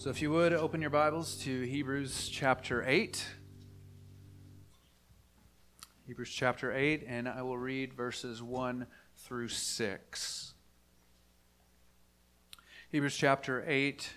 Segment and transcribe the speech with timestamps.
[0.00, 3.22] So, if you would open your Bibles to Hebrews chapter 8.
[6.06, 8.86] Hebrews chapter 8, and I will read verses 1
[9.18, 10.54] through 6.
[12.88, 14.10] Hebrews chapter 8,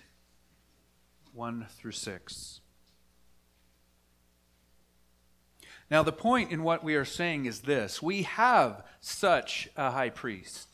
[1.34, 2.60] 1 through 6.
[5.90, 10.08] Now, the point in what we are saying is this we have such a high
[10.08, 10.73] priest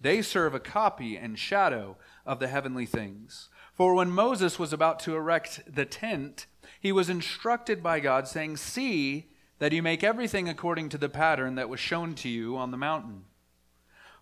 [0.00, 3.48] They serve a copy and shadow of the heavenly things.
[3.74, 6.46] For when Moses was about to erect the tent,
[6.80, 11.56] he was instructed by God, saying, See that you make everything according to the pattern
[11.56, 13.24] that was shown to you on the mountain.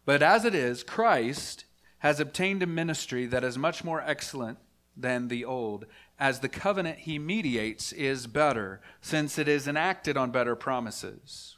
[0.05, 1.65] But as it is, Christ
[1.99, 4.59] has obtained a ministry that is much more excellent
[4.97, 5.85] than the old,
[6.19, 11.57] as the covenant he mediates is better, since it is enacted on better promises.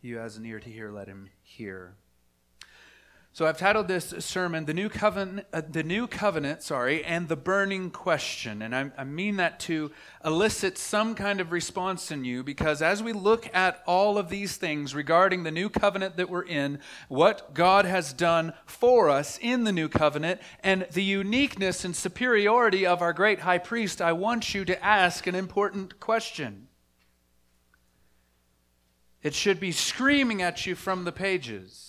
[0.00, 1.96] He has an ear to hear, let him hear.
[3.36, 7.36] So I've titled this sermon "The New Covenant," uh, the New Covenant, sorry, and the
[7.36, 9.92] Burning Question, and I, I mean that to
[10.24, 14.56] elicit some kind of response in you, because as we look at all of these
[14.56, 19.64] things regarding the new covenant that we're in, what God has done for us in
[19.64, 24.54] the new covenant, and the uniqueness and superiority of our great High Priest, I want
[24.54, 26.68] you to ask an important question.
[29.22, 31.85] It should be screaming at you from the pages.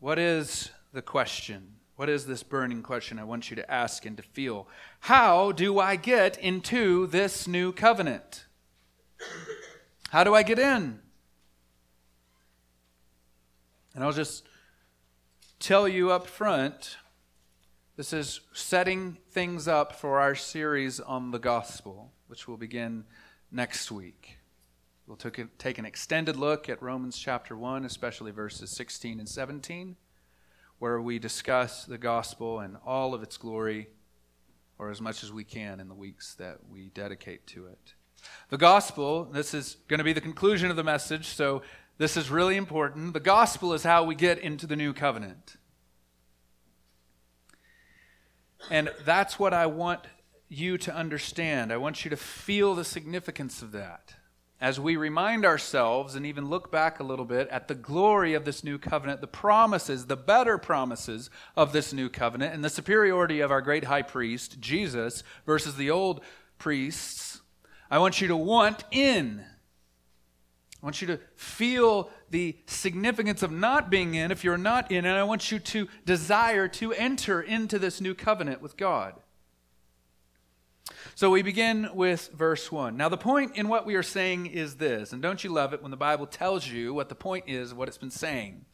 [0.00, 1.74] What is the question?
[1.96, 4.66] What is this burning question I want you to ask and to feel?
[5.00, 8.46] How do I get into this new covenant?
[10.08, 11.00] How do I get in?
[13.94, 14.48] And I'll just
[15.58, 16.96] tell you up front
[17.96, 23.04] this is setting things up for our series on the gospel, which will begin
[23.52, 24.39] next week.
[25.10, 29.96] We'll take an extended look at Romans chapter 1, especially verses 16 and 17,
[30.78, 33.88] where we discuss the gospel and all of its glory,
[34.78, 37.94] or as much as we can in the weeks that we dedicate to it.
[38.50, 41.62] The gospel, this is going to be the conclusion of the message, so
[41.98, 43.12] this is really important.
[43.12, 45.56] The gospel is how we get into the new covenant.
[48.70, 50.02] And that's what I want
[50.48, 51.72] you to understand.
[51.72, 54.14] I want you to feel the significance of that
[54.60, 58.44] as we remind ourselves and even look back a little bit at the glory of
[58.44, 63.40] this new covenant, the promises, the better promises of this new covenant, and the superiority
[63.40, 66.20] of our great high priest, Jesus, versus the old
[66.58, 67.40] priests,
[67.90, 69.42] I want you to want in.
[70.82, 75.04] I want you to feel the significance of not being in if you're not in,
[75.04, 79.14] and I want you to desire to enter into this new covenant with God.
[81.14, 82.96] So we begin with verse 1.
[82.96, 85.82] Now, the point in what we are saying is this, and don't you love it
[85.82, 88.64] when the Bible tells you what the point is what it's been saying?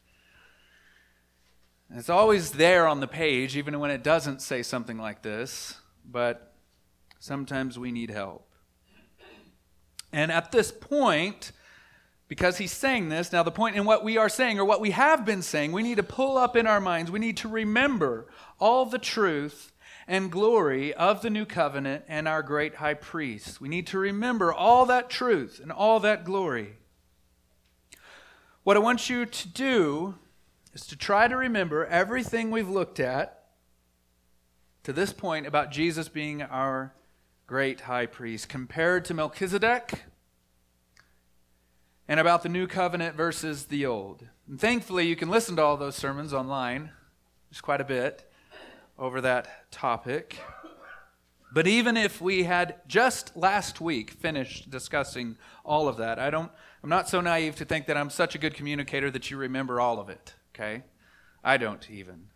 [1.90, 6.54] It's always there on the page, even when it doesn't say something like this, but
[7.20, 8.48] sometimes we need help.
[10.12, 11.52] And at this point,
[12.28, 14.90] because he's saying this, now the point in what we are saying or what we
[14.90, 18.26] have been saying, we need to pull up in our minds, we need to remember
[18.58, 19.72] all the truth
[20.08, 23.60] and glory of the new covenant and our great high priest.
[23.60, 26.76] We need to remember all that truth and all that glory.
[28.62, 30.14] What I want you to do
[30.72, 33.44] is to try to remember everything we've looked at
[34.84, 36.94] to this point about Jesus being our
[37.46, 40.02] great high priest compared to Melchizedek
[42.08, 44.26] and about the new covenant versus the old.
[44.48, 46.90] And thankfully, you can listen to all those sermons online.
[47.50, 48.30] There's quite a bit
[48.98, 50.38] over that topic.
[51.52, 56.50] But even if we had just last week finished discussing all of that, I don't
[56.82, 59.80] I'm not so naive to think that I'm such a good communicator that you remember
[59.80, 60.84] all of it, okay?
[61.42, 62.26] I don't even.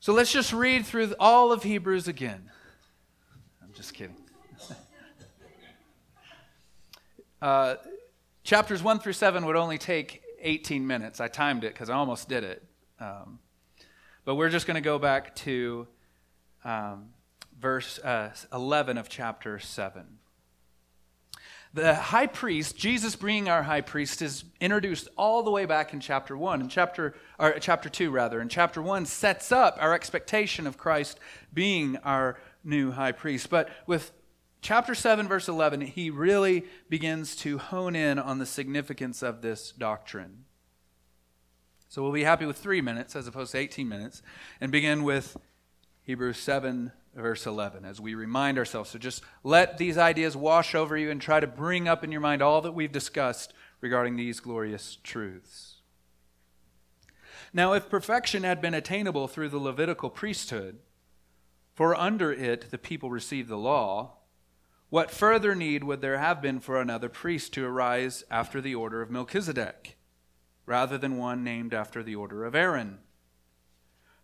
[0.00, 2.50] So let's just read through all of Hebrews again.
[3.62, 4.16] I'm just kidding.
[7.42, 7.76] uh,
[8.42, 11.20] chapters 1 through 7 would only take 18 minutes.
[11.20, 12.64] I timed it because I almost did it.
[12.98, 13.38] Um,
[14.28, 15.88] but we're just going to go back to
[16.62, 17.06] um,
[17.58, 20.04] verse uh, 11 of chapter 7.
[21.72, 26.00] The high priest, Jesus being our high priest, is introduced all the way back in
[26.00, 28.38] chapter 1, in chapter, or chapter 2, rather.
[28.40, 31.18] And chapter 1 sets up our expectation of Christ
[31.54, 33.48] being our new high priest.
[33.48, 34.12] But with
[34.60, 39.72] chapter 7, verse 11, he really begins to hone in on the significance of this
[39.72, 40.44] doctrine.
[41.88, 44.22] So we'll be happy with three minutes as opposed to 18 minutes
[44.60, 45.38] and begin with
[46.02, 48.90] Hebrews 7, verse 11, as we remind ourselves.
[48.90, 52.20] So just let these ideas wash over you and try to bring up in your
[52.20, 55.76] mind all that we've discussed regarding these glorious truths.
[57.52, 60.78] Now, if perfection had been attainable through the Levitical priesthood,
[61.74, 64.16] for under it the people received the law,
[64.90, 69.00] what further need would there have been for another priest to arise after the order
[69.00, 69.97] of Melchizedek,
[70.68, 72.98] rather than one named after the order of Aaron?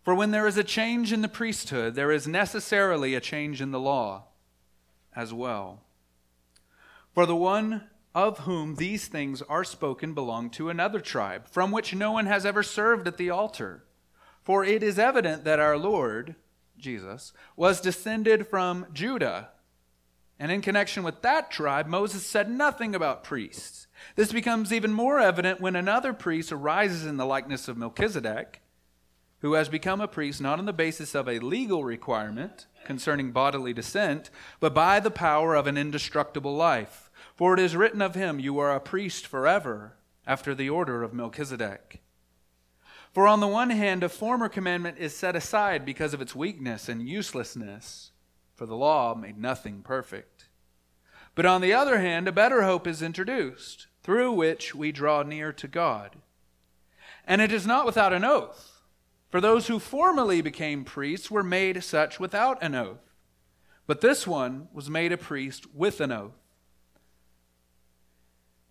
[0.02, 3.70] For when there is a change in the priesthood, there is necessarily a change in
[3.70, 4.25] the law
[5.17, 5.81] as well.
[7.14, 11.94] For the one of whom these things are spoken belonged to another tribe, from which
[11.94, 13.85] no one has ever served at the altar.
[14.43, 16.37] For it is evident that our Lord,
[16.76, 19.49] Jesus, was descended from Judah.
[20.38, 23.86] And in connection with that tribe, Moses said nothing about priests.
[24.16, 28.60] This becomes even more evident when another priest arises in the likeness of Melchizedek,
[29.40, 33.72] who has become a priest not on the basis of a legal requirement concerning bodily
[33.72, 37.10] descent, but by the power of an indestructible life.
[37.34, 39.96] For it is written of him, You are a priest forever,
[40.26, 42.00] after the order of Melchizedek.
[43.12, 46.88] For on the one hand, a former commandment is set aside because of its weakness
[46.88, 48.10] and uselessness,
[48.54, 50.48] for the law made nothing perfect.
[51.34, 55.52] But on the other hand, a better hope is introduced, through which we draw near
[55.52, 56.16] to God.
[57.26, 58.82] And it is not without an oath,
[59.30, 63.14] for those who formerly became priests were made such without an oath.
[63.86, 66.44] But this one was made a priest with an oath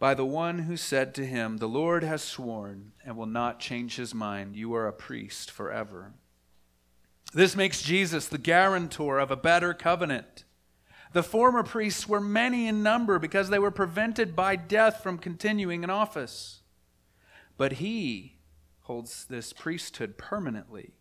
[0.04, 3.96] by the one who said to him, The Lord has sworn and will not change
[3.96, 4.54] his mind.
[4.54, 6.12] You are a priest forever.
[7.34, 10.44] This makes Jesus the guarantor of a better covenant.
[11.14, 15.84] The former priests were many in number because they were prevented by death from continuing
[15.84, 16.62] in office.
[17.58, 18.38] But he
[18.82, 20.94] holds this priesthood permanently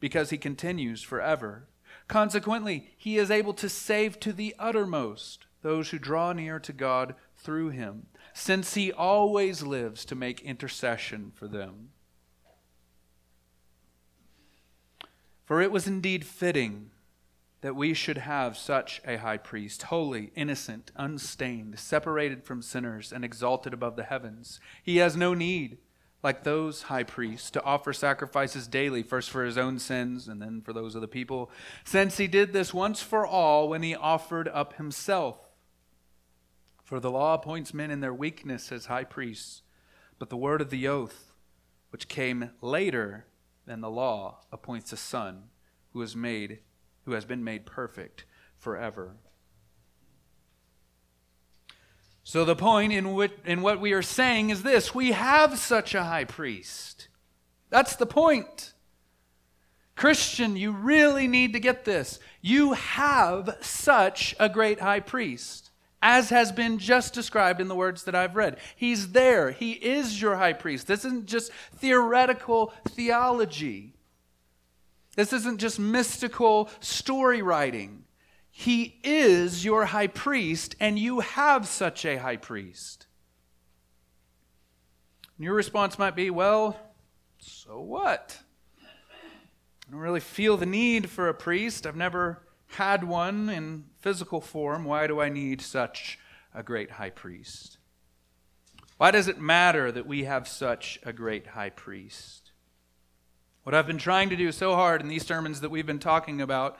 [0.00, 1.68] because he continues forever.
[2.08, 7.14] Consequently, he is able to save to the uttermost those who draw near to God
[7.36, 11.90] through him since he always lives to make intercession for them.
[15.50, 16.92] For it was indeed fitting
[17.60, 23.24] that we should have such a high priest, holy, innocent, unstained, separated from sinners, and
[23.24, 24.60] exalted above the heavens.
[24.80, 25.78] He has no need,
[26.22, 30.60] like those high priests, to offer sacrifices daily, first for his own sins and then
[30.60, 31.50] for those of the people,
[31.82, 35.36] since he did this once for all when he offered up himself.
[36.84, 39.62] For the law appoints men in their weakness as high priests,
[40.20, 41.32] but the word of the oath,
[41.90, 43.26] which came later
[43.70, 45.44] than the law, appoints a son
[45.92, 46.58] who is made
[47.04, 48.24] who has been made perfect
[48.56, 49.14] forever.
[52.24, 55.94] So the point in what, in what we are saying is this we have such
[55.94, 57.06] a high priest.
[57.68, 58.72] That's the point.
[59.94, 62.18] Christian, you really need to get this.
[62.40, 65.69] You have such a great high priest
[66.02, 68.58] as has been just described in the words that I've read.
[68.74, 69.50] He's there.
[69.50, 70.86] He is your high priest.
[70.86, 73.94] This isn't just theoretical theology.
[75.16, 78.04] This isn't just mystical story writing.
[78.50, 83.06] He is your high priest, and you have such a high priest.
[85.36, 86.78] And your response might be, well,
[87.38, 88.38] so what?
[88.82, 91.86] I don't really feel the need for a priest.
[91.86, 96.18] I've never had one in physical form, why do I need such
[96.54, 97.78] a great high priest?
[98.96, 102.50] Why does it matter that we have such a great high priest?
[103.62, 106.40] What I've been trying to do so hard in these sermons that we've been talking
[106.40, 106.78] about,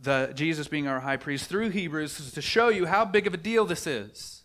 [0.00, 3.34] the Jesus being our high priest through Hebrews, is to show you how big of
[3.34, 4.44] a deal this is.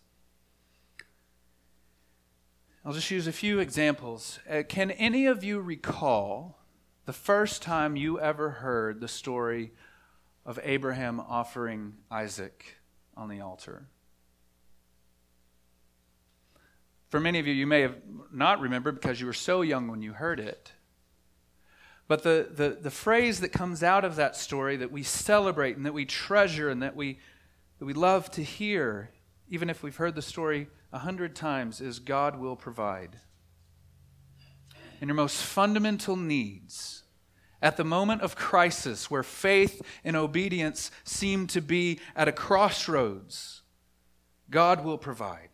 [2.85, 4.39] I'll just use a few examples.
[4.49, 6.57] Uh, can any of you recall
[7.05, 9.71] the first time you ever heard the story
[10.45, 12.77] of Abraham offering Isaac
[13.15, 13.87] on the altar.
[17.09, 17.95] For many of you, you may have
[18.31, 20.71] not remembered because you were so young when you heard it.
[22.07, 25.85] But the, the, the phrase that comes out of that story that we celebrate and
[25.85, 27.19] that we treasure and that we,
[27.79, 29.11] that we love to hear,
[29.47, 33.17] even if we've heard the story a hundred times, is God will provide.
[34.99, 37.02] In your most fundamental needs,
[37.63, 43.61] at the moment of crisis where faith and obedience seem to be at a crossroads,
[44.51, 45.49] God will provide.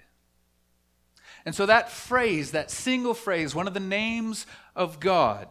[1.45, 5.47] And so that phrase, that single phrase, one of the names of God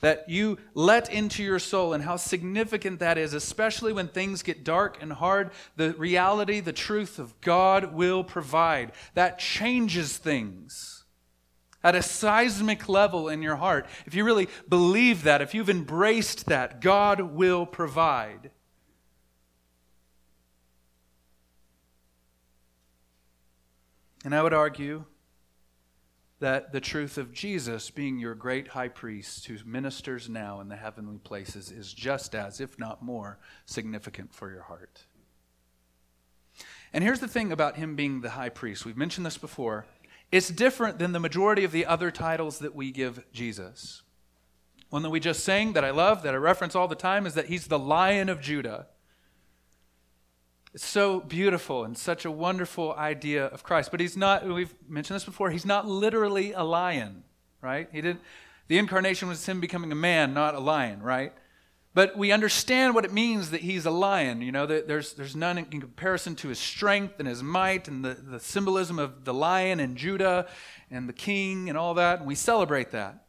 [0.00, 4.62] that you let into your soul, and how significant that is, especially when things get
[4.62, 8.92] dark and hard, the reality, the truth of God will provide.
[9.14, 10.97] That changes things
[11.82, 13.86] at a seismic level in your heart.
[14.06, 18.50] If you really believe that, if you've embraced that, God will provide.
[24.24, 25.04] And I would argue
[26.40, 30.76] that the truth of Jesus being your great high priest who ministers now in the
[30.76, 35.04] heavenly places is just as, if not more, significant for your heart.
[36.92, 38.84] And here's the thing about him being the high priest.
[38.84, 39.86] We've mentioned this before.
[40.30, 44.02] It's different than the majority of the other titles that we give Jesus.
[44.90, 47.34] One that we just sang that I love, that I reference all the time, is
[47.34, 48.86] that he's the Lion of Judah.
[50.74, 53.90] It's so beautiful and such a wonderful idea of Christ.
[53.90, 57.24] But he's not, we've mentioned this before, he's not literally a lion,
[57.62, 57.88] right?
[57.90, 58.20] He didn't,
[58.68, 61.32] the incarnation was him becoming a man, not a lion, right?
[61.98, 64.40] But we understand what it means that he's a lion.
[64.40, 68.14] You know, there's, there's none in comparison to his strength and his might and the,
[68.14, 70.46] the symbolism of the lion and Judah
[70.92, 72.20] and the king and all that.
[72.20, 73.24] And we celebrate that.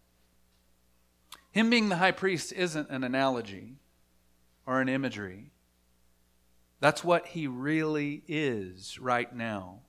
[1.49, 3.77] Him being the high priest isn't an analogy
[4.67, 5.49] or an imagery.
[6.79, 9.79] That's what he really is right now.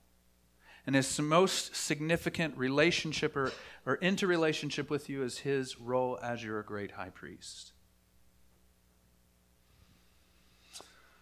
[0.87, 3.51] And his most significant relationship or,
[3.85, 7.73] or interrelationship with you is his role as your great high priest.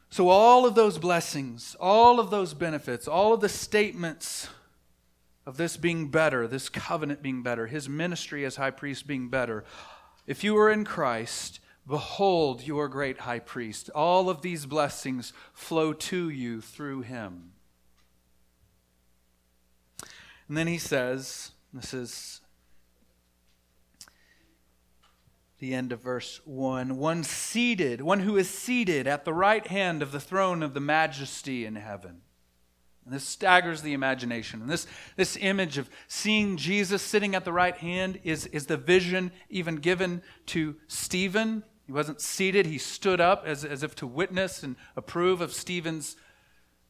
[0.10, 4.50] So, all of those blessings, all of those benefits, all of the statements
[5.46, 9.64] of this being better, this covenant being better, his ministry as high priest being better,
[10.26, 13.90] if you are in Christ, Behold your great high priest.
[13.96, 17.54] All of these blessings flow to you through him.
[20.48, 22.42] And then he says, this is
[25.60, 30.02] the end of verse 1 one seated, one who is seated at the right hand
[30.02, 32.22] of the throne of the majesty in heaven.
[33.06, 34.62] And this staggers the imagination.
[34.62, 34.86] And this,
[35.16, 39.78] this image of seeing Jesus sitting at the right hand is, is the vision even
[39.78, 44.76] given to Stephen he wasn't seated, he stood up as, as if to witness and
[44.96, 46.16] approve of Stephen's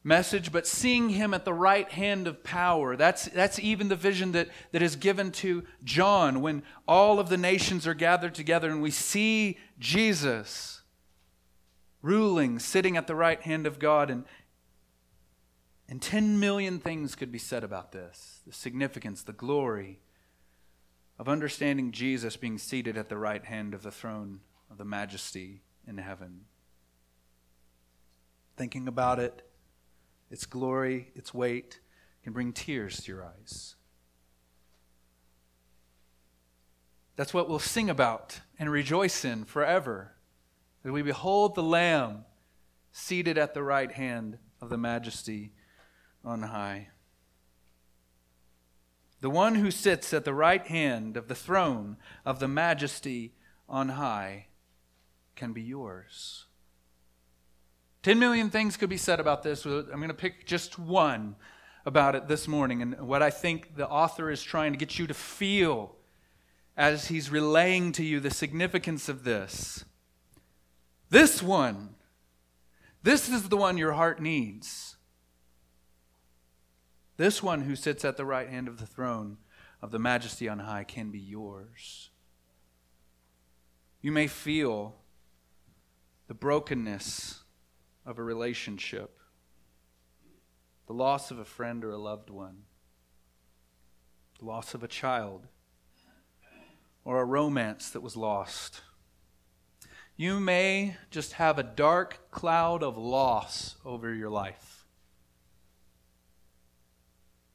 [0.02, 2.96] message, but seeing him at the right hand of power.
[2.96, 7.36] That's, that's even the vision that, that is given to John when all of the
[7.36, 10.82] nations are gathered together and we see Jesus
[12.02, 14.10] ruling, sitting at the right hand of God.
[14.10, 14.24] And,
[15.88, 20.00] and 10 million things could be said about this the significance, the glory
[21.18, 24.40] of understanding Jesus being seated at the right hand of the throne
[24.70, 26.46] of the majesty in heaven.
[28.56, 29.42] Thinking about it,
[30.30, 31.80] its glory, its weight,
[32.22, 33.74] can bring tears to your eyes.
[37.16, 40.12] That's what we'll sing about and rejoice in forever.
[40.82, 42.24] That we behold the Lamb
[42.92, 45.52] seated at the right hand of the majesty
[46.24, 46.88] on high.
[49.20, 53.34] The one who sits at the right hand of the throne of the majesty
[53.68, 54.46] on high
[55.36, 56.46] can be yours.
[58.02, 59.64] 10 million things could be said about this.
[59.64, 61.36] I'm going to pick just one
[61.84, 65.06] about it this morning and what I think the author is trying to get you
[65.06, 65.96] to feel
[66.76, 69.84] as he's relaying to you the significance of this.
[71.10, 71.90] This one,
[73.02, 74.96] this is the one your heart needs.
[77.16, 79.36] This one who sits at the right hand of the throne
[79.82, 82.08] of the majesty on high can be yours.
[84.00, 84.94] You may feel
[86.28, 87.39] the brokenness
[88.10, 89.20] of a relationship,
[90.88, 92.62] the loss of a friend or a loved one,
[94.40, 95.46] the loss of a child,
[97.04, 98.80] or a romance that was lost.
[100.16, 104.84] You may just have a dark cloud of loss over your life.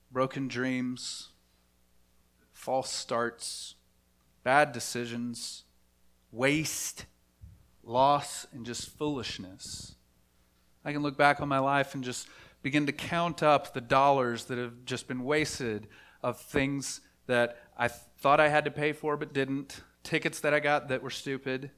[0.10, 1.32] Broken dreams,
[2.54, 3.76] false starts,
[4.46, 5.66] bad decisions,
[6.32, 7.08] waste
[7.84, 9.96] loss and just foolishness.
[10.86, 12.28] I can look back on my life and just
[12.62, 15.88] begin to count up the dollars that have just been wasted
[16.22, 20.60] of things that I thought I had to pay for but didn't, tickets that I
[20.60, 21.72] got that were stupid,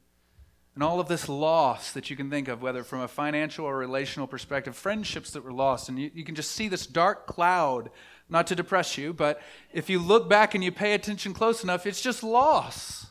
[0.76, 3.76] and all of this loss that you can think of, whether from a financial or
[3.78, 5.90] relational perspective, friendships that were lost.
[5.90, 7.90] And you, you can just see this dark cloud,
[8.30, 9.42] not to depress you, but
[9.74, 13.08] if you look back and you pay attention close enough, it's just loss.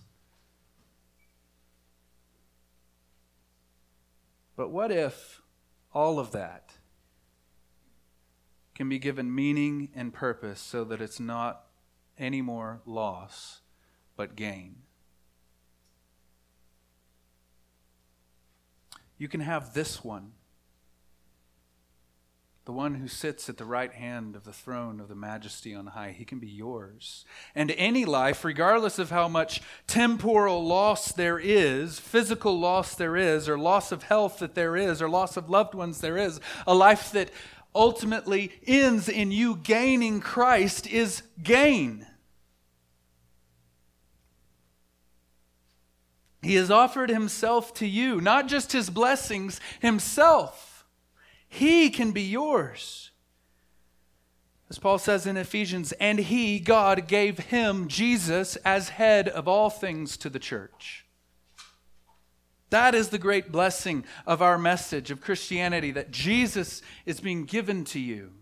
[4.56, 5.42] But what if
[5.96, 6.74] all of that
[8.74, 11.64] can be given meaning and purpose so that it's not
[12.18, 13.62] any more loss,
[14.14, 14.76] but gain.
[19.16, 20.32] You can have this one
[22.66, 25.86] the one who sits at the right hand of the throne of the majesty on
[25.86, 26.10] high.
[26.10, 27.24] He can be yours.
[27.54, 33.48] And any life, regardless of how much temporal loss there is, physical loss there is,
[33.48, 36.74] or loss of health that there is, or loss of loved ones there is, a
[36.74, 37.30] life that
[37.72, 42.04] ultimately ends in you gaining Christ is gain.
[46.42, 50.65] He has offered himself to you, not just his blessings, himself.
[51.48, 53.10] He can be yours.
[54.68, 59.70] As Paul says in Ephesians, and He, God, gave Him, Jesus, as head of all
[59.70, 61.04] things to the church.
[62.70, 67.84] That is the great blessing of our message of Christianity that Jesus is being given
[67.86, 68.32] to you.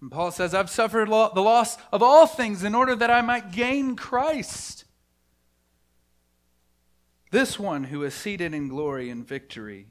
[0.00, 3.52] And Paul says, I've suffered the loss of all things in order that I might
[3.52, 4.84] gain Christ.
[7.32, 9.88] This one who is seated in glory and victory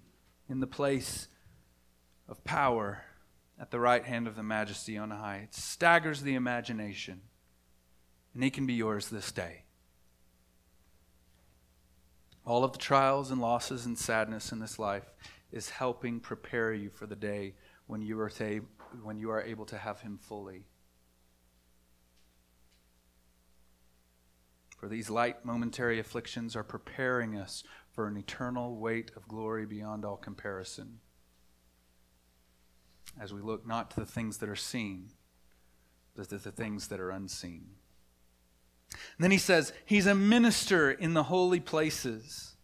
[0.51, 1.29] in the place
[2.27, 3.03] of power
[3.59, 5.37] at the right hand of the majesty on high.
[5.43, 7.21] It staggers the imagination,
[8.33, 9.63] and he can be yours this day.
[12.45, 15.13] All of the trials and losses and sadness in this life
[15.51, 17.53] is helping prepare you for the day
[17.87, 18.31] when you are,
[19.03, 20.65] when you are able to have him fully.
[24.77, 30.05] For these light momentary afflictions are preparing us for an eternal weight of glory beyond
[30.05, 30.99] all comparison.
[33.19, 35.09] As we look not to the things that are seen,
[36.15, 37.67] but to the things that are unseen.
[38.91, 42.55] And then he says, He's a minister in the holy places.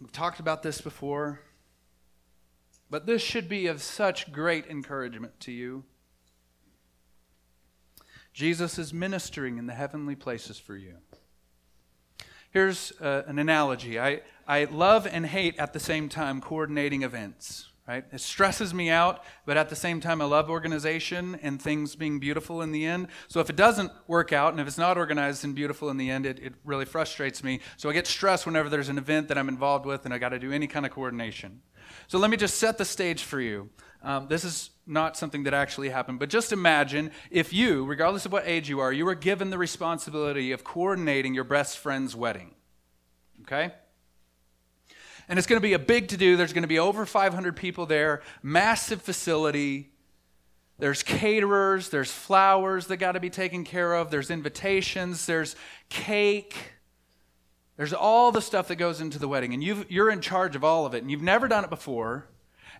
[0.00, 1.40] We've talked about this before,
[2.88, 5.84] but this should be of such great encouragement to you.
[8.32, 10.94] Jesus is ministering in the heavenly places for you.
[12.50, 14.00] Here's uh, an analogy.
[14.00, 18.04] I, I love and hate at the same time coordinating events, right?
[18.10, 22.18] It stresses me out, but at the same time, I love organization and things being
[22.18, 23.08] beautiful in the end.
[23.28, 26.10] So if it doesn't work out and if it's not organized and beautiful in the
[26.10, 27.60] end, it, it really frustrates me.
[27.76, 30.30] So I get stressed whenever there's an event that I'm involved with and I got
[30.30, 31.60] to do any kind of coordination.
[32.06, 33.68] So let me just set the stage for you.
[34.02, 38.32] Um, this is not something that actually happened, but just imagine if you, regardless of
[38.32, 42.54] what age you are, you were given the responsibility of coordinating your best friend's wedding.
[43.42, 43.72] Okay?
[45.28, 46.36] And it's going to be a big to do.
[46.36, 49.90] There's going to be over 500 people there, massive facility.
[50.78, 55.56] There's caterers, there's flowers that got to be taken care of, there's invitations, there's
[55.88, 56.56] cake.
[57.76, 60.64] There's all the stuff that goes into the wedding, and you are in charge of
[60.64, 62.26] all of it, and you've never done it before.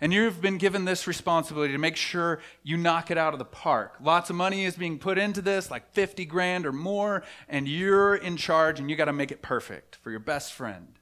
[0.01, 3.45] And you've been given this responsibility to make sure you knock it out of the
[3.45, 3.97] park.
[4.01, 8.15] Lots of money is being put into this, like 50 grand or more, and you're
[8.15, 10.99] in charge and you got to make it perfect for your best friend.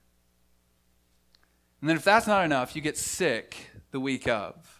[1.81, 4.77] And then if that's not enough, you get sick the week of.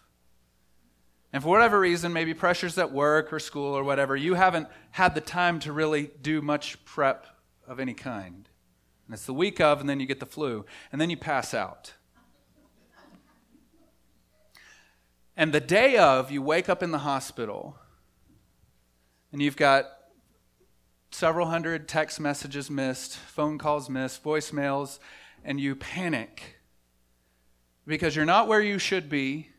[1.31, 5.13] And for whatever reason, maybe pressures at work or school or whatever, you haven't had
[5.13, 7.27] the time to really do much prep
[7.67, 8.49] of any kind.
[9.05, 11.53] And it's the week of, and then you get the flu, and then you pass
[11.53, 11.93] out.
[15.39, 17.77] And the day of, you wake up in the hospital
[19.31, 19.85] and you've got
[21.11, 24.97] several hundred text messages missed, phone calls missed, voicemails,
[25.43, 26.57] and you panic
[27.85, 29.49] because you're not where you should be.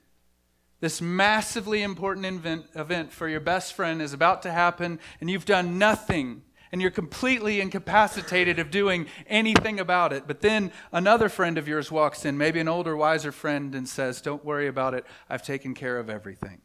[0.81, 2.27] This massively important
[2.75, 6.91] event, for your best friend is about to happen, and you've done nothing and you're
[6.91, 10.27] completely incapacitated of doing anything about it.
[10.27, 14.21] But then another friend of yours walks in, maybe an older, wiser friend, and says,
[14.21, 15.05] Don't worry about it.
[15.29, 16.61] I've taken care of everything.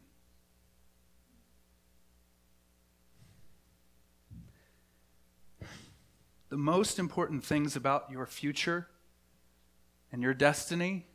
[6.50, 8.88] The most important things about your future
[10.12, 11.06] and your destiny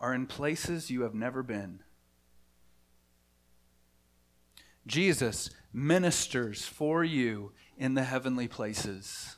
[0.00, 1.80] are in places you have never been.
[4.86, 9.36] Jesus ministers for you in the heavenly places.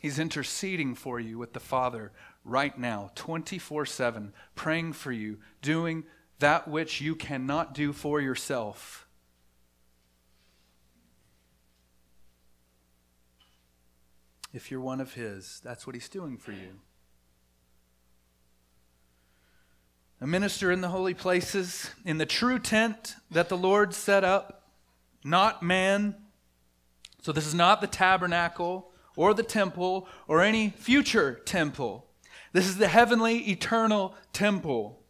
[0.00, 2.12] He's interceding for you with the Father
[2.44, 6.04] right now, 24 7, praying for you, doing
[6.40, 9.06] that which you cannot do for yourself.
[14.52, 16.80] If you're one of His, that's what He's doing for you.
[20.20, 24.68] A minister in the holy places, in the true tent that the Lord set up,
[25.24, 26.14] not man.
[27.22, 32.06] So this is not the tabernacle or the temple or any future temple.
[32.52, 35.00] This is the heavenly, eternal temple.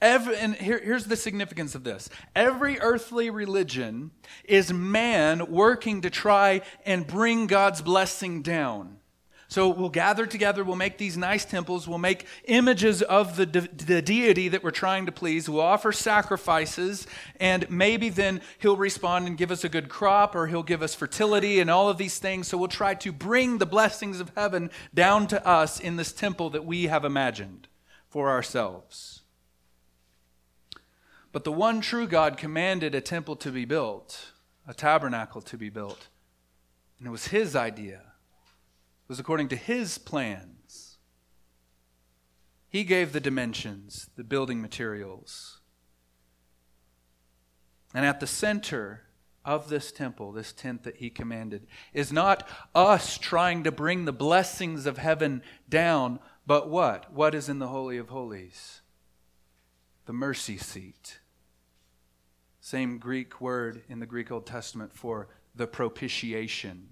[0.00, 4.10] Every, and here, here's the significance of this every earthly religion
[4.44, 8.93] is man working to try and bring God's blessing down.
[9.54, 13.60] So we'll gather together, we'll make these nice temples, we'll make images of the, de-
[13.60, 17.06] the deity that we're trying to please, we'll offer sacrifices,
[17.38, 20.96] and maybe then he'll respond and give us a good crop, or he'll give us
[20.96, 22.48] fertility and all of these things.
[22.48, 26.50] So we'll try to bring the blessings of heaven down to us in this temple
[26.50, 27.68] that we have imagined
[28.08, 29.22] for ourselves.
[31.30, 34.32] But the one true God commanded a temple to be built,
[34.66, 36.08] a tabernacle to be built.
[36.98, 38.13] And it was his idea
[39.08, 40.98] was according to his plans.
[42.68, 45.60] He gave the dimensions, the building materials.
[47.94, 49.02] And at the center
[49.44, 54.12] of this temple, this tent that he commanded, is not us trying to bring the
[54.12, 57.12] blessings of heaven down, but what?
[57.12, 58.80] What is in the Holy of Holies?
[60.06, 61.20] The mercy seat.
[62.60, 66.88] Same Greek word in the Greek Old Testament for the propitiation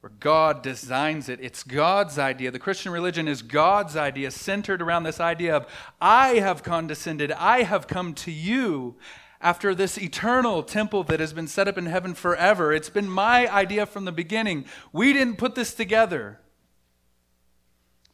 [0.00, 1.40] where God designs it.
[1.42, 2.50] It's God's idea.
[2.50, 5.66] The Christian religion is God's idea, centered around this idea of,
[6.00, 8.96] I have condescended, I have come to you
[9.42, 12.72] after this eternal temple that has been set up in heaven forever.
[12.72, 14.64] It's been my idea from the beginning.
[14.92, 16.40] We didn't put this together.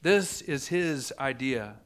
[0.03, 1.77] This is his idea.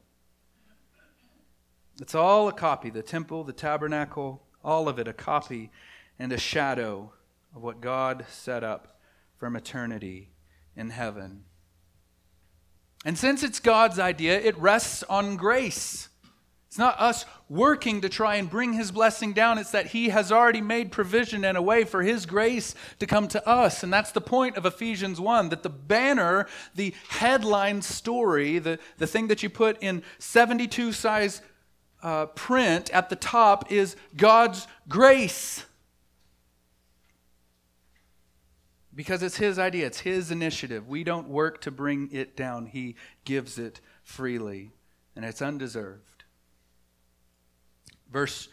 [1.99, 5.71] It's all a copy the temple, the tabernacle, all of it a copy
[6.17, 7.13] and a shadow
[7.55, 9.00] of what God set up
[9.41, 10.29] from eternity
[10.75, 11.45] in heaven.
[13.03, 16.09] And since it's God's idea, it rests on grace.
[16.67, 19.57] It's not us working to try and bring His blessing down.
[19.57, 23.27] It's that He has already made provision and a way for His grace to come
[23.29, 23.81] to us.
[23.81, 29.07] And that's the point of Ephesians 1 that the banner, the headline story, the, the
[29.07, 31.41] thing that you put in 72 size
[32.03, 35.65] uh, print at the top is God's grace.
[39.01, 40.87] Because it's his idea, it's his initiative.
[40.87, 44.73] We don't work to bring it down, he gives it freely,
[45.15, 46.23] and it's undeserved.
[48.13, 48.47] Verse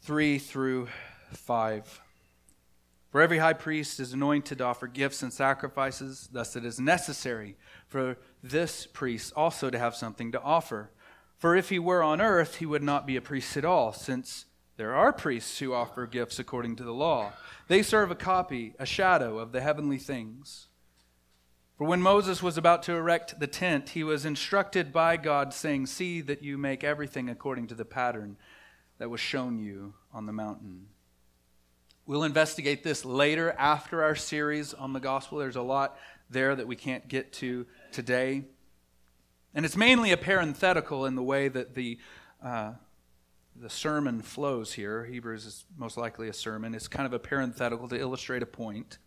[0.00, 0.88] 3 through
[1.32, 2.00] 5.
[3.10, 7.58] For every high priest is anointed to offer gifts and sacrifices, thus it is necessary
[7.86, 10.90] for this priest also to have something to offer.
[11.36, 14.46] For if he were on earth, he would not be a priest at all, since
[14.76, 17.32] there are priests who offer gifts according to the law.
[17.68, 20.68] They serve a copy, a shadow of the heavenly things.
[21.78, 25.86] For when Moses was about to erect the tent, he was instructed by God, saying,
[25.86, 28.36] See that you make everything according to the pattern
[28.98, 30.86] that was shown you on the mountain.
[32.06, 35.38] We'll investigate this later after our series on the gospel.
[35.38, 35.96] There's a lot
[36.30, 38.44] there that we can't get to today.
[39.54, 41.98] And it's mainly a parenthetical in the way that the
[42.42, 42.72] uh,
[43.56, 45.04] the sermon flows here.
[45.04, 46.74] Hebrews is most likely a sermon.
[46.74, 48.98] It's kind of a parenthetical to illustrate a point.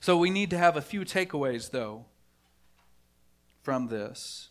[0.00, 2.06] So we need to have a few takeaways, though,
[3.62, 4.48] from this.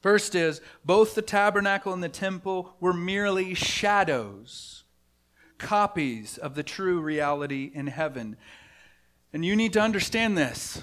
[0.00, 4.84] First is both the tabernacle and the temple were merely shadows,
[5.56, 8.36] copies of the true reality in heaven.
[9.32, 10.82] And you need to understand this.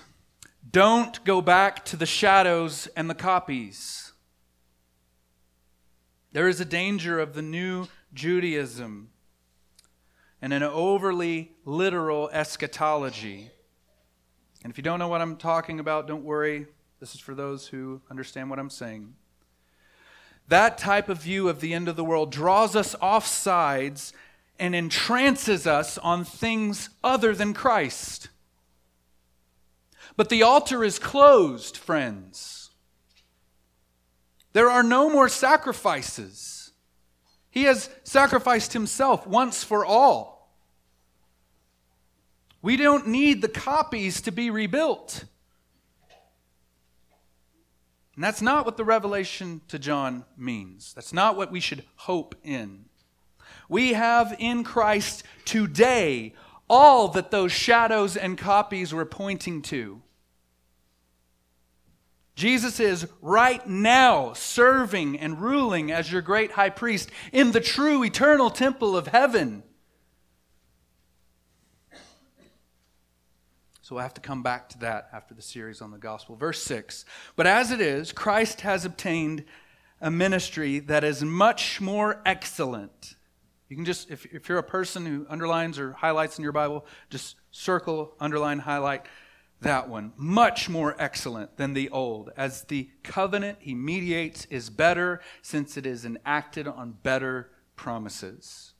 [0.70, 4.11] Don't go back to the shadows and the copies.
[6.34, 9.10] There is a danger of the new Judaism
[10.41, 13.52] and an overly literal eschatology.
[14.63, 16.67] And if you don't know what I'm talking about, don't worry.
[17.00, 19.13] This is for those who understand what I'm saying.
[20.48, 24.13] That type of view of the end of the world draws us off sides
[24.60, 28.30] and entrances us on things other than Christ.
[30.15, 32.61] But the altar is closed, friends.
[34.54, 36.72] There are no more sacrifices.
[37.50, 40.56] He has sacrificed himself once for all.
[42.62, 45.26] We don't need the copies to be rebuilt.
[48.16, 50.94] And that's not what the revelation to John means.
[50.94, 52.86] That's not what we should hope in.
[53.68, 56.34] We have in Christ today
[56.70, 60.02] all that those shadows and copies were pointing to.
[62.36, 68.04] Jesus is right now serving and ruling as your great high priest in the true
[68.04, 69.63] eternal temple of heaven.
[73.82, 76.38] So we'll have to come back to that after the series on the gospel.
[76.38, 77.04] Verse 6
[77.36, 79.44] But as it is, Christ has obtained
[80.00, 83.15] a ministry that is much more excellent.
[83.67, 86.86] You can just, if, if you're a person who underlines or highlights in your Bible,
[87.10, 89.06] just circle, underline, highlight
[89.62, 95.21] that one, much more excellent than the old, as the covenant he mediates is better
[95.41, 98.74] since it is enacted on better promises.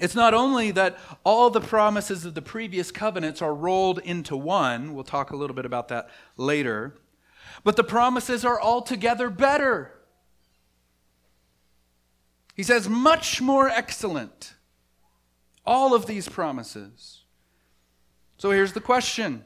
[0.00, 4.94] It's not only that all the promises of the previous covenants are rolled into one,
[4.94, 6.94] we'll talk a little bit about that later,
[7.64, 9.92] but the promises are altogether better.
[12.54, 14.54] He says, much more excellent.
[15.64, 17.22] All of these promises.
[18.38, 19.44] So here's the question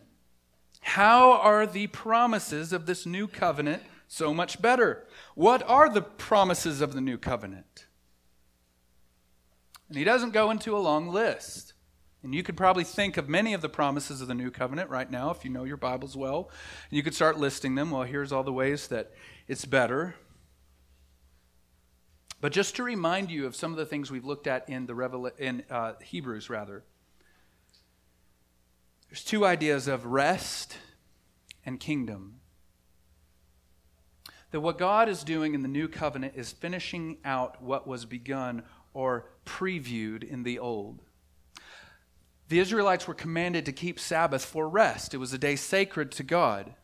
[0.81, 5.07] How are the promises of this new covenant so much better?
[5.35, 7.87] What are the promises of the new covenant?
[9.89, 11.73] And he doesn't go into a long list.
[12.23, 15.11] And you could probably think of many of the promises of the new covenant right
[15.11, 16.51] now if you know your Bibles well.
[16.89, 17.91] And you could start listing them.
[17.91, 19.11] Well, here's all the ways that
[19.49, 20.15] it's better.
[22.41, 24.93] But just to remind you of some of the things we've looked at in the
[24.93, 26.85] Revela- in uh, Hebrews, rather,
[29.13, 30.79] there's two ideas of rest
[31.67, 32.41] and kingdom.
[34.53, 38.63] That what God is doing in the new covenant is finishing out what was begun
[38.95, 41.03] or previewed in the old.
[42.49, 46.23] The Israelites were commanded to keep Sabbath for rest, it was a day sacred to
[46.23, 46.75] God.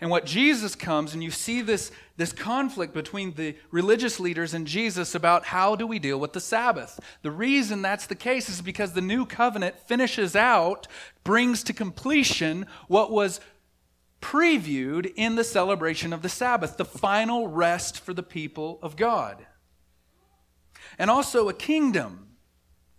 [0.00, 4.66] And what Jesus comes, and you see this, this conflict between the religious leaders and
[4.66, 6.98] Jesus about how do we deal with the Sabbath.
[7.22, 10.88] The reason that's the case is because the new covenant finishes out,
[11.22, 13.40] brings to completion what was
[14.20, 19.46] previewed in the celebration of the Sabbath, the final rest for the people of God.
[20.98, 22.28] And also a kingdom.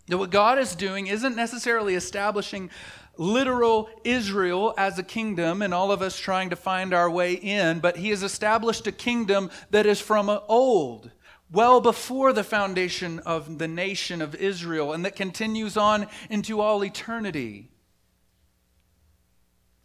[0.08, 2.69] That what God is doing isn't necessarily establishing
[3.17, 7.80] literal Israel as a kingdom and all of us trying to find our way in,
[7.80, 11.12] but he has established a kingdom that is from old,
[11.52, 16.84] well before the foundation of the nation of Israel, and that continues on into all
[16.84, 17.69] eternity.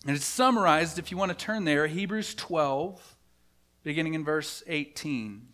[0.07, 3.17] And it's summarized, if you want to turn there, Hebrews 12,
[3.83, 5.49] beginning in verse 18.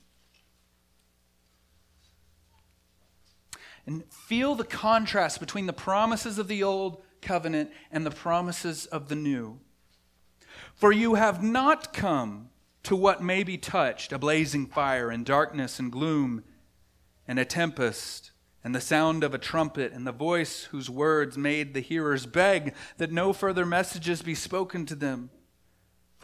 [3.87, 9.09] And feel the contrast between the promises of the old covenant and the promises of
[9.09, 9.59] the new.
[10.75, 12.51] For you have not come
[12.85, 16.45] to what may be touched a blazing fire, and darkness, and gloom,
[17.27, 18.31] and a tempest,
[18.63, 22.75] and the sound of a trumpet, and the voice whose words made the hearers beg
[22.99, 25.31] that no further messages be spoken to them.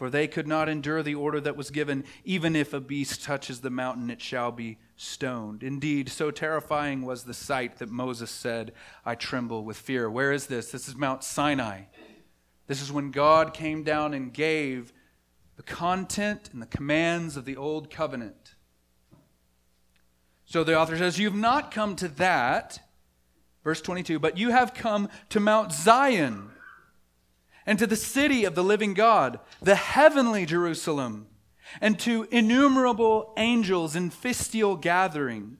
[0.01, 3.61] For they could not endure the order that was given, even if a beast touches
[3.61, 5.61] the mountain, it shall be stoned.
[5.61, 8.71] Indeed, so terrifying was the sight that Moses said,
[9.05, 10.09] I tremble with fear.
[10.09, 10.71] Where is this?
[10.71, 11.81] This is Mount Sinai.
[12.65, 14.91] This is when God came down and gave
[15.55, 18.55] the content and the commands of the old covenant.
[20.45, 22.79] So the author says, You've not come to that,
[23.63, 26.49] verse 22, but you have come to Mount Zion
[27.65, 31.27] and to the city of the living God, the heavenly Jerusalem
[31.79, 35.57] and to innumerable angels in festal gathering,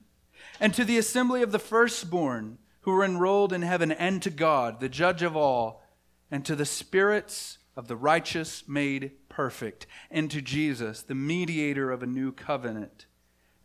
[0.59, 4.79] and to the assembly of the firstborn who were enrolled in heaven, and to God,
[4.79, 5.83] the judge of all,
[6.31, 12.01] and to the spirits of the righteous made perfect, and to Jesus, the mediator of
[12.01, 13.05] a new covenant,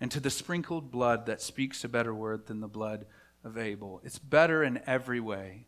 [0.01, 3.07] and to the sprinkled blood that speaks a better word than the blood
[3.42, 4.01] of Abel.
[4.05, 5.66] It's better in every way.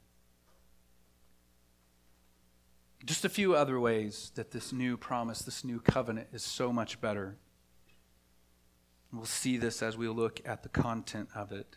[3.04, 7.00] Just a few other ways that this new promise, this new covenant is so much
[7.00, 7.36] better.
[9.12, 11.76] We'll see this as we look at the content of it.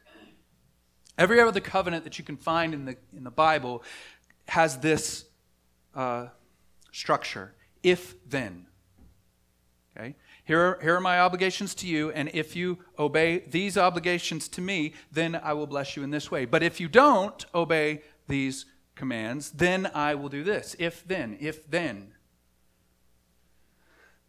[1.18, 3.84] Every other covenant that you can find in the, in the Bible
[4.48, 5.26] has this
[5.94, 6.28] uh,
[6.92, 7.54] structure
[7.84, 8.66] if then.
[9.96, 10.16] Okay?
[10.44, 14.62] Here are, here are my obligations to you, and if you obey these obligations to
[14.62, 16.46] me, then I will bless you in this way.
[16.46, 18.66] But if you don't obey these
[19.02, 20.76] commands, then I will do this.
[20.78, 22.14] If then, if then.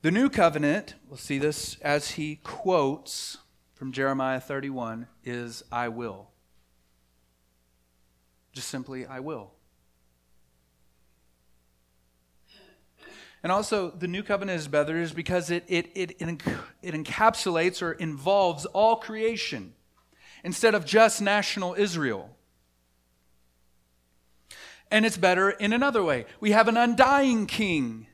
[0.01, 3.37] The new covenant, we'll see this as he quotes
[3.75, 6.31] from Jeremiah 31, is I will.
[8.55, 9.53] Just simply, I will.
[13.43, 17.93] And also, the new covenant is better is because it, it, it, it, encapsulates or
[17.93, 19.75] involves all creation
[20.43, 22.35] instead of just national Israel.
[24.93, 26.27] And it's better in another way.
[26.39, 28.09] We have an undying king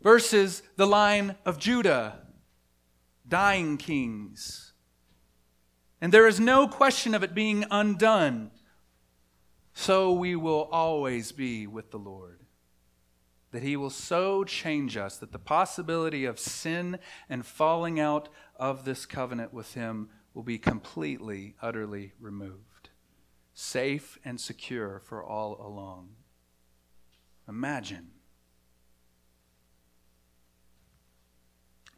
[0.00, 2.20] versus the line of Judah,
[3.26, 4.74] dying kings.
[6.00, 8.52] And there is no question of it being undone.
[9.74, 12.44] So we will always be with the Lord.
[13.50, 18.84] That He will so change us that the possibility of sin and falling out of
[18.84, 22.67] this covenant with Him will be completely, utterly removed
[23.58, 26.10] safe and secure for all along.
[27.48, 28.10] Imagine.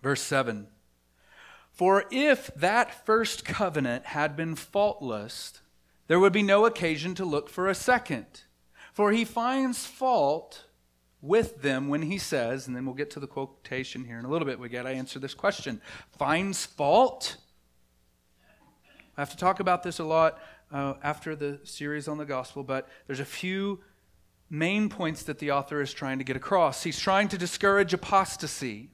[0.02, 0.68] Verse 7
[1.70, 5.60] For if that first covenant had been faultless,
[6.06, 8.44] there would be no occasion to look for a second.
[8.94, 10.64] For he finds fault
[11.20, 14.30] with them when he says, and then we'll get to the quotation here in a
[14.30, 14.58] little bit.
[14.58, 15.82] We got to answer this question
[16.16, 17.36] finds fault?
[19.18, 20.38] I have to talk about this a lot
[20.72, 23.80] uh, after the series on the gospel, but there's a few
[24.48, 26.82] main points that the author is trying to get across.
[26.82, 28.90] He's trying to discourage apostasy.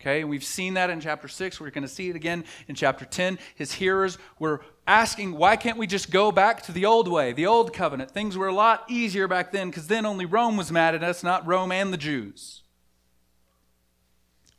[0.00, 1.60] Okay, and we've seen that in chapter 6.
[1.60, 3.36] We're going to see it again in chapter 10.
[3.56, 7.46] His hearers were asking, why can't we just go back to the old way, the
[7.46, 8.12] old covenant?
[8.12, 11.24] Things were a lot easier back then because then only Rome was mad at us,
[11.24, 12.62] not Rome and the Jews.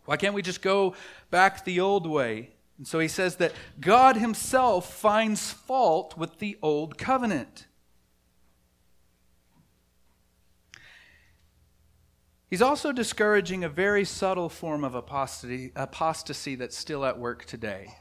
[0.03, 0.93] Why can't we just go
[1.31, 2.49] back the old way?
[2.79, 7.67] And so he says that God himself finds fault with the old covenant.
[12.49, 17.95] He's also discouraging a very subtle form of apostasy, apostasy that's still at work today.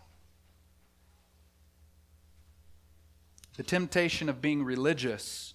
[3.57, 5.55] The temptation of being religious,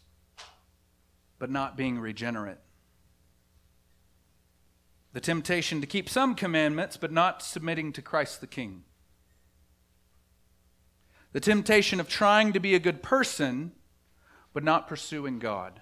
[1.39, 2.57] but not being regenerate.
[5.13, 8.83] The temptation to keep some commandments, but not submitting to Christ the King.
[11.33, 13.73] The temptation of trying to be a good person,
[14.53, 15.81] but not pursuing God.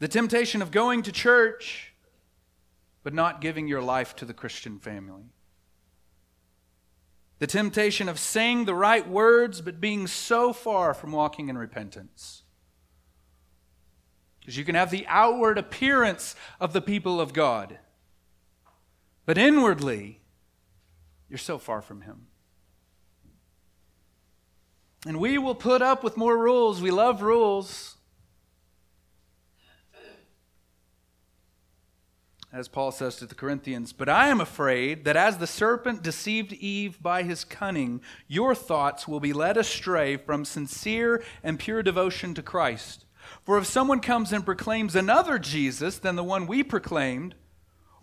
[0.00, 1.94] The temptation of going to church,
[3.04, 5.24] but not giving your life to the Christian family.
[7.38, 12.42] The temptation of saying the right words, but being so far from walking in repentance.
[14.40, 17.78] Because you can have the outward appearance of the people of God,
[19.24, 20.20] but inwardly,
[21.28, 22.26] you're so far from Him.
[25.06, 26.80] And we will put up with more rules.
[26.80, 27.94] We love rules.
[32.54, 36.52] as Paul says to the Corinthians, But I am afraid that as the serpent deceived
[36.52, 42.32] Eve by his cunning, your thoughts will be led astray from sincere and pure devotion
[42.34, 43.06] to Christ.
[43.42, 47.34] For if someone comes and proclaims another Jesus than the one we proclaimed,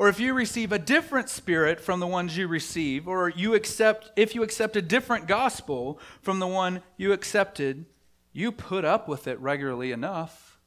[0.02, 4.12] or if you receive a different spirit from the ones you receive, or you accept
[4.16, 7.86] if you accept a different gospel from the one you accepted,
[8.34, 10.60] you put up with it regularly enough.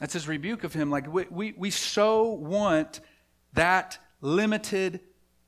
[0.00, 0.90] That's his rebuke of him.
[0.90, 2.98] Like, we, we, we so want
[3.52, 4.98] that limited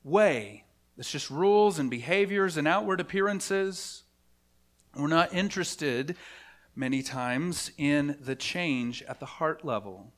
[0.05, 0.63] way.
[0.97, 4.03] It's just rules and behaviors and outward appearances.
[4.95, 6.15] We're not interested
[6.73, 10.13] many times in the change at the heart level.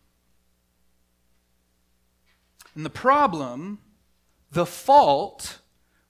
[2.76, 3.80] And the problem,
[4.52, 5.60] the fault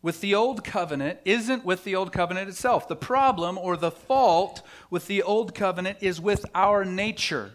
[0.01, 2.87] with the old covenant isn't with the old covenant itself.
[2.87, 7.53] The problem or the fault with the old covenant is with our nature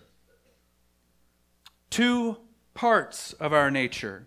[1.94, 2.36] two
[2.74, 4.26] parts of our nature.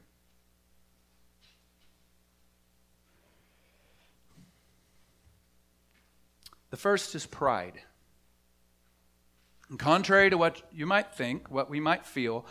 [6.69, 7.82] The first is pride.
[9.69, 12.45] And contrary to what you might think, what we might feel,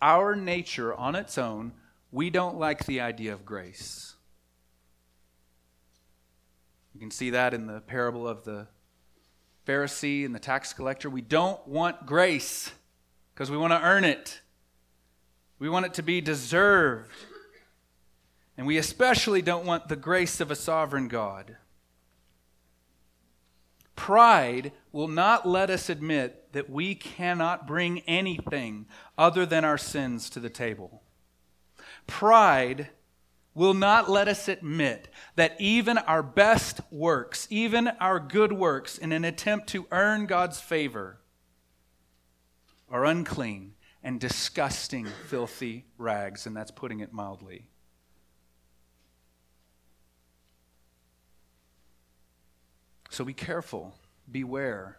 [0.00, 1.72] our nature on its own,
[2.12, 4.14] we don't like the idea of grace.
[6.94, 8.68] You can see that in the parable of the
[9.66, 11.08] Pharisee and the tax collector.
[11.08, 12.72] We don't want grace
[13.34, 14.40] because we want to earn it.
[15.58, 17.10] We want it to be deserved.
[18.56, 21.56] And we especially don't want the grace of a sovereign God.
[23.96, 28.86] Pride will not let us admit that we cannot bring anything
[29.16, 31.02] other than our sins to the table.
[32.06, 32.90] Pride
[33.54, 39.12] will not let us admit that even our best works, even our good works, in
[39.12, 41.20] an attempt to earn God's favor,
[42.88, 47.66] are unclean and disgusting, filthy rags, and that's putting it mildly.
[53.10, 53.94] So be careful,
[54.30, 54.98] beware,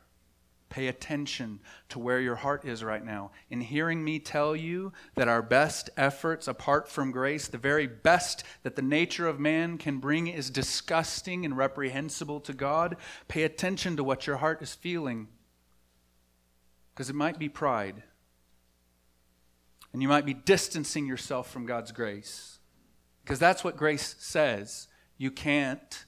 [0.71, 3.29] pay attention to where your heart is right now.
[3.49, 8.43] In hearing me tell you that our best efforts apart from grace, the very best
[8.63, 12.95] that the nature of man can bring, is disgusting and reprehensible to God,
[13.27, 15.27] pay attention to what your heart is feeling.
[16.93, 18.01] Because it might be pride.
[19.91, 22.59] And you might be distancing yourself from God's grace.
[23.23, 24.87] Because that's what grace says.
[25.17, 26.05] You can't,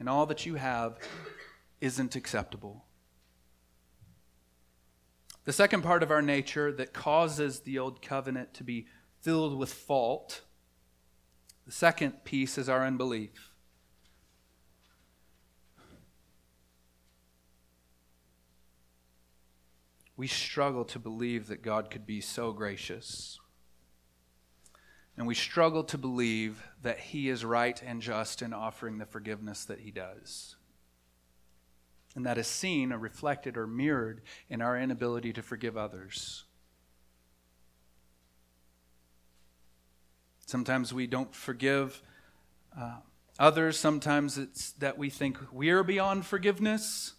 [0.00, 0.98] and all that you have
[1.80, 2.85] isn't acceptable.
[5.46, 8.86] The second part of our nature that causes the old covenant to be
[9.22, 10.42] filled with fault,
[11.64, 13.52] the second piece is our unbelief.
[20.16, 23.38] we struggle to believe that God could be so gracious.
[25.16, 29.64] And we struggle to believe that He is right and just in offering the forgiveness
[29.66, 30.55] that He does.
[32.16, 36.44] And that is seen or reflected or mirrored in our inability to forgive others.
[40.46, 42.02] Sometimes we don't forgive
[42.76, 42.96] uh,
[43.38, 43.78] others.
[43.78, 47.12] Sometimes it's that we think we're beyond forgiveness.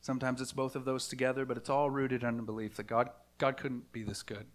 [0.00, 3.58] Sometimes it's both of those together, but it's all rooted in belief that God, God
[3.58, 4.46] couldn't be this good.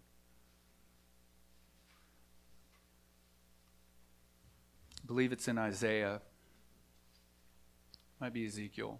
[5.04, 6.22] I believe it's in Isaiah.
[8.20, 9.00] Might be Ezekiel.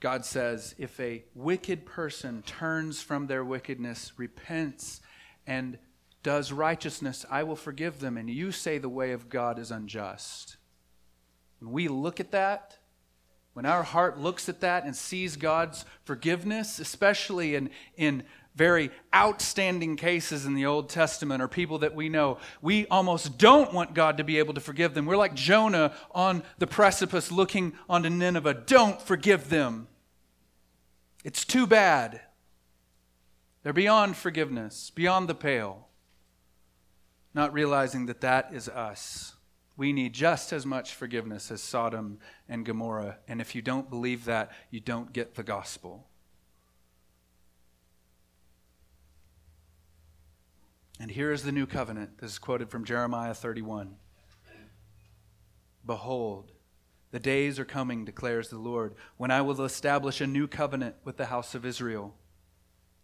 [0.00, 5.00] God says, if a wicked person turns from their wickedness, repents,
[5.46, 5.78] and
[6.22, 8.16] does righteousness, I will forgive them.
[8.16, 10.58] And you say the way of God is unjust.
[11.58, 12.78] When we look at that,
[13.54, 18.24] when our heart looks at that and sees God's forgiveness, especially in, in
[18.54, 23.72] very outstanding cases in the Old Testament or people that we know, we almost don't
[23.72, 25.06] want God to be able to forgive them.
[25.06, 28.62] We're like Jonah on the precipice looking onto Nineveh.
[28.66, 29.88] Don't forgive them.
[31.24, 32.20] It's too bad.
[33.62, 35.88] They're beyond forgiveness, beyond the pale.
[37.32, 39.34] Not realizing that that is us.
[39.76, 43.18] We need just as much forgiveness as Sodom and Gomorrah.
[43.26, 46.06] And if you don't believe that, you don't get the gospel.
[51.00, 52.18] And here is the new covenant.
[52.18, 53.96] This is quoted from Jeremiah 31.
[55.84, 56.52] Behold,
[57.10, 61.16] the days are coming, declares the Lord, when I will establish a new covenant with
[61.16, 62.14] the house of Israel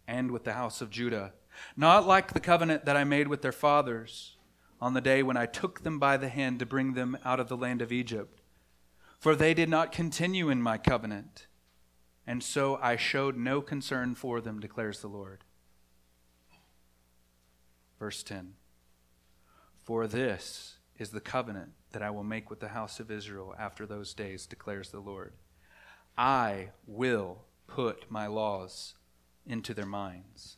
[0.07, 1.33] and with the house of Judah,
[1.77, 4.35] not like the covenant that I made with their fathers
[4.81, 7.49] on the day when I took them by the hand to bring them out of
[7.49, 8.41] the land of Egypt.
[9.19, 11.45] For they did not continue in my covenant,
[12.25, 15.43] and so I showed no concern for them, declares the Lord.
[18.01, 18.53] Verse 10
[19.83, 23.85] For this is the covenant that I will make with the house of Israel after
[23.85, 25.33] those days, declares the Lord.
[26.17, 28.95] I will put my laws
[29.45, 30.57] into their minds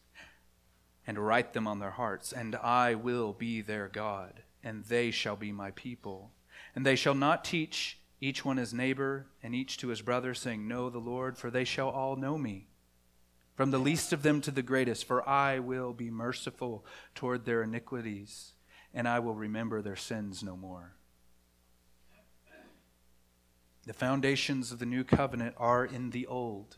[1.05, 5.35] and write them on their hearts, and I will be their God, and they shall
[5.35, 6.31] be my people.
[6.73, 10.65] And they shall not teach each one his neighbor, and each to his brother, saying,
[10.65, 12.69] Know the Lord, for they shall all know me,
[13.55, 17.63] from the least of them to the greatest, for I will be merciful toward their
[17.63, 18.53] iniquities,
[18.93, 20.95] and I will remember their sins no more.
[23.85, 26.77] The foundations of the new covenant are in the old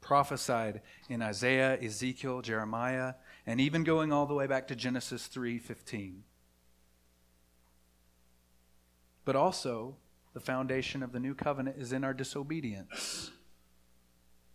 [0.00, 3.14] prophesied in Isaiah, Ezekiel, Jeremiah,
[3.46, 6.24] and even going all the way back to Genesis 3:15.
[9.26, 9.98] But also,
[10.32, 13.32] the foundation of the new covenant is in our disobedience.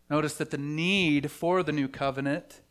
[0.10, 2.62] Notice that the need for the new covenant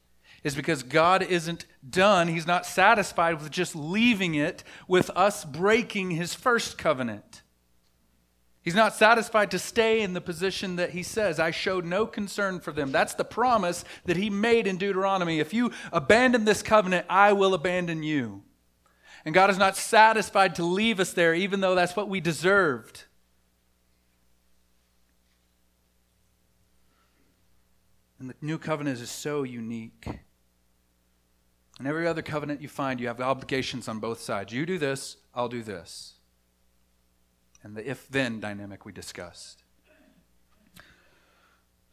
[0.44, 2.28] is because God isn't done.
[2.28, 7.42] He's not satisfied with just leaving it with us breaking his first covenant.
[8.62, 12.60] He's not satisfied to stay in the position that he says, I showed no concern
[12.60, 12.92] for them.
[12.92, 15.40] That's the promise that he made in Deuteronomy.
[15.40, 18.44] If you abandon this covenant, I will abandon you.
[19.24, 23.04] And God is not satisfied to leave us there, even though that's what we deserved.
[28.22, 30.06] And the new covenant is so unique.
[31.78, 34.52] In every other covenant you find, you have obligations on both sides.
[34.52, 36.14] You do this, I'll do this
[37.62, 39.62] and the if then dynamic we discussed.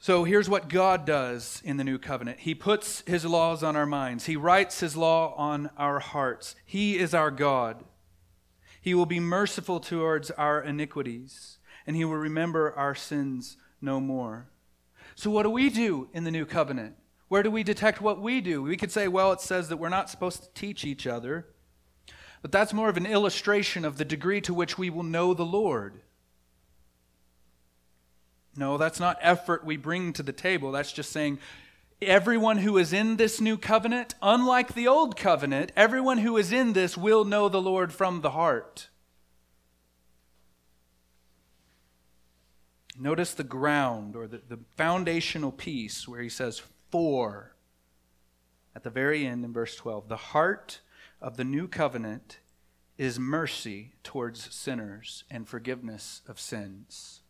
[0.02, 3.86] So here's what God does in the new covenant He puts His laws on our
[3.86, 6.56] minds, He writes His law on our hearts.
[6.66, 7.84] He is our God.
[8.82, 14.48] He will be merciful towards our iniquities, and He will remember our sins no more.
[15.20, 16.96] So, what do we do in the new covenant?
[17.28, 18.62] Where do we detect what we do?
[18.64, 21.46] We could say, well, it says that we're not supposed to teach each other.
[22.42, 25.44] But that's more of an illustration of the degree to which we will know the
[25.44, 26.00] Lord.
[28.56, 30.72] No, that's not effort we bring to the table.
[30.72, 31.40] That's just saying
[32.02, 36.72] everyone who is in this new covenant, unlike the old covenant, everyone who is in
[36.72, 38.88] this will know the Lord from the heart.
[43.02, 47.56] Notice the ground or the, the foundational piece where he says, for,
[48.76, 50.10] at the very end in verse 12.
[50.10, 50.82] The heart
[51.22, 52.40] of the new covenant
[52.98, 57.22] is mercy towards sinners and forgiveness of sins.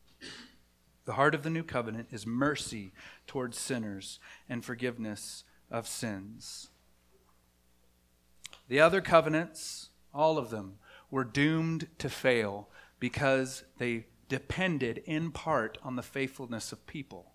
[1.06, 2.92] The heart of the new covenant is mercy
[3.28, 6.70] towards sinners and forgiveness of sins.
[8.68, 10.80] The other covenants, all of them,
[11.12, 17.34] were doomed to fail because they depended in part on the faithfulness of people.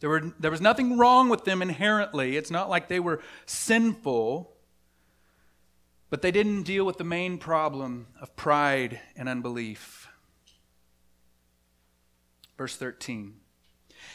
[0.00, 2.36] There, were, there was nothing wrong with them inherently.
[2.36, 4.52] It's not like they were sinful,
[6.10, 10.08] but they didn't deal with the main problem of pride and unbelief.
[12.58, 13.36] Verse 13.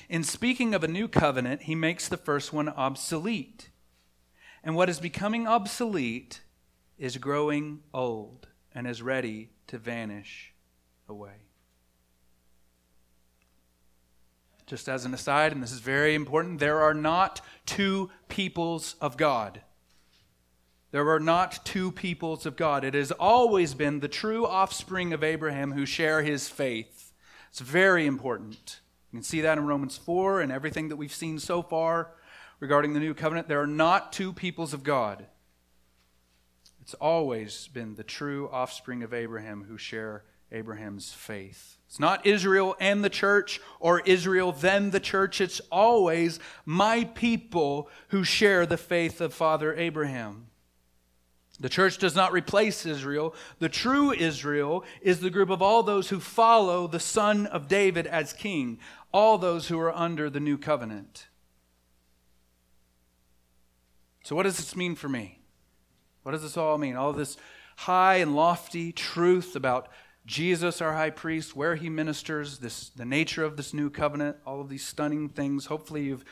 [0.10, 3.70] In speaking of a new covenant, he makes the first one obsolete.
[4.64, 6.41] And what is becoming obsolete
[6.97, 10.49] is growing old and is ready to vanish
[11.10, 11.43] away.
[14.66, 19.18] Just as an aside, and this is very important, there are not two peoples of
[19.18, 19.62] God.
[20.91, 22.84] There are not two peoples of God.
[22.84, 27.14] It has always been the true offspring of Abraham who share his faith.
[27.49, 28.80] It's very important.
[29.12, 32.12] You can see that in Romans 4 and everything that we've seen so far
[32.60, 33.47] regarding the new covenant.
[33.47, 35.26] There are not two peoples of God.
[36.82, 41.78] It's always been the true offspring of Abraham who share Abraham's faith.
[41.88, 45.41] It's not Israel and the church or Israel then the church.
[45.41, 50.47] It's always my people who share the faith of Father Abraham.
[51.60, 53.36] The church does not replace Israel.
[53.60, 58.08] The true Israel is the group of all those who follow the son of David
[58.08, 58.80] as king,
[59.12, 61.28] all those who are under the new covenant.
[64.24, 65.39] So, what does this mean for me?
[66.24, 66.95] What does this all mean?
[66.95, 67.36] All this
[67.78, 69.89] high and lofty truth about
[70.30, 74.61] Jesus, our high priest, where he ministers, this, the nature of this new covenant, all
[74.61, 75.65] of these stunning things.
[75.65, 76.23] Hopefully, you've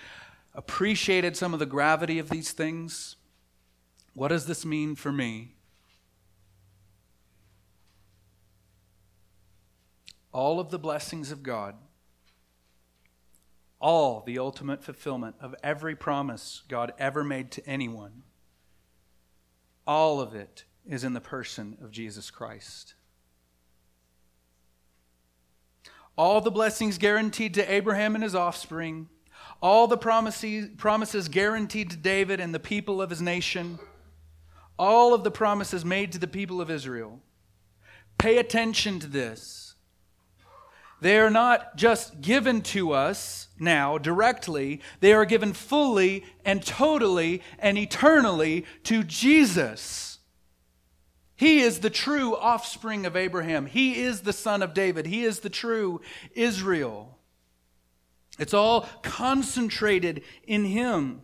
[0.53, 3.15] appreciated some of the gravity of these things.
[4.13, 5.55] What does this mean for me?
[10.31, 11.73] All of the blessings of God,
[13.81, 18.21] all the ultimate fulfillment of every promise God ever made to anyone,
[19.87, 22.93] all of it is in the person of Jesus Christ.
[26.17, 29.07] All the blessings guaranteed to Abraham and his offspring,
[29.61, 33.79] all the promises, promises guaranteed to David and the people of his nation
[34.77, 37.19] all of the promises made to the people of Israel.
[38.17, 39.75] Pay attention to this.
[40.99, 47.43] They are not just given to us now directly, they are given fully and totally
[47.59, 50.06] and eternally to Jesus.
[51.37, 53.67] He is the true offspring of Abraham.
[53.67, 55.05] He is the son of David.
[55.05, 56.01] He is the true
[56.33, 57.19] Israel.
[58.39, 61.21] It's all concentrated in him.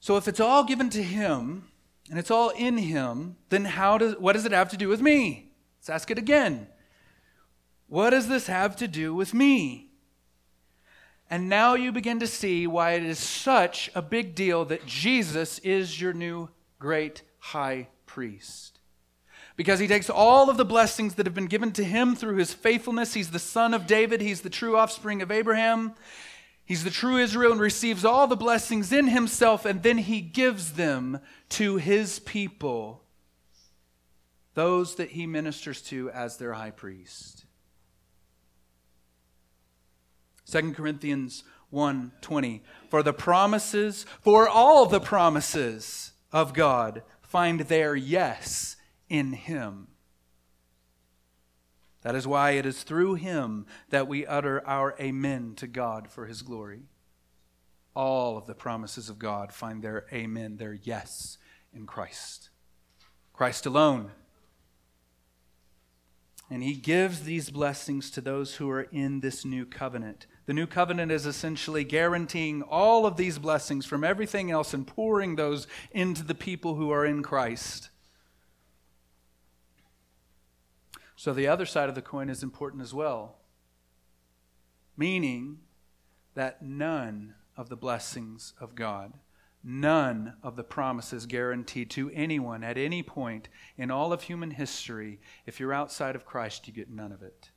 [0.00, 1.68] So if it's all given to him
[2.10, 5.00] and it's all in him, then how does what does it have to do with
[5.00, 5.52] me?
[5.78, 6.66] Let's ask it again.
[7.86, 9.83] What does this have to do with me?
[11.34, 15.58] And now you begin to see why it is such a big deal that Jesus
[15.58, 18.78] is your new great high priest.
[19.56, 22.54] Because he takes all of the blessings that have been given to him through his
[22.54, 23.14] faithfulness.
[23.14, 25.94] He's the son of David, he's the true offspring of Abraham.
[26.64, 30.74] He's the true Israel and receives all the blessings in himself, and then he gives
[30.74, 31.18] them
[31.48, 33.02] to his people,
[34.54, 37.43] those that he ministers to as their high priest.
[40.46, 48.76] 2 Corinthians 1:20 For the promises for all the promises of God find their yes
[49.08, 49.88] in him.
[52.02, 56.26] That is why it is through him that we utter our amen to God for
[56.26, 56.82] his glory.
[57.94, 61.38] All of the promises of God find their amen, their yes
[61.72, 62.50] in Christ.
[63.32, 64.10] Christ alone.
[66.50, 70.26] And he gives these blessings to those who are in this new covenant.
[70.46, 75.36] The new covenant is essentially guaranteeing all of these blessings from everything else and pouring
[75.36, 77.88] those into the people who are in Christ.
[81.16, 83.36] So the other side of the coin is important as well,
[84.96, 85.60] meaning
[86.34, 89.14] that none of the blessings of God,
[89.62, 95.20] none of the promises guaranteed to anyone at any point in all of human history,
[95.46, 97.50] if you're outside of Christ, you get none of it.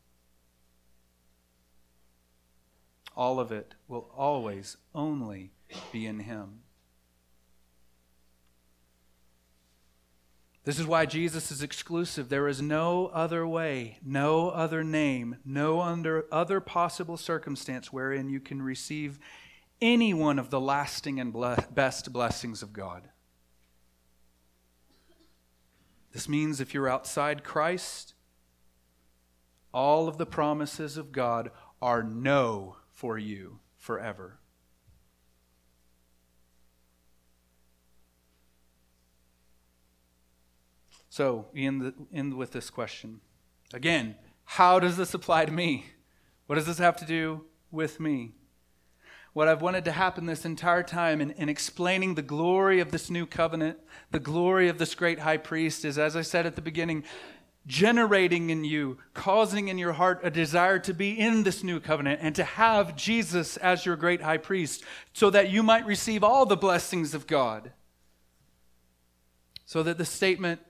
[3.18, 5.52] All of it will always only
[5.92, 6.60] be in Him.
[10.64, 12.30] This is why Jesus is exclusive.
[12.30, 18.40] There is no other way, no other name, no under other possible circumstance wherein you
[18.40, 19.18] can receive
[19.82, 21.34] any one of the lasting and
[21.74, 23.10] best blessings of God.
[26.12, 28.14] This means if you're outside Christ,
[29.74, 31.50] all of the promises of God
[31.82, 34.40] are no for you forever.
[41.10, 43.22] So, end, end with this question.
[43.72, 45.86] Again, how does this apply to me?
[46.48, 48.32] What does this have to do with me?
[49.34, 53.12] What I've wanted to happen this entire time in, in explaining the glory of this
[53.12, 53.78] new covenant,
[54.10, 57.04] the glory of this great high priest, is, as I said at the beginning,
[57.68, 62.20] generating in you, causing in your heart a desire to be in this new covenant
[62.24, 66.46] and to have Jesus as your great high priest so that you might receive all
[66.46, 67.74] the blessings of God.
[69.66, 70.62] So that the statement,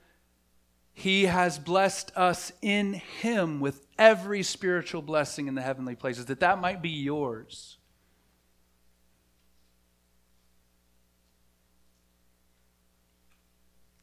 [0.92, 6.40] He has blessed us in Him with every spiritual blessing in the heavenly places, that
[6.40, 7.77] that might be yours.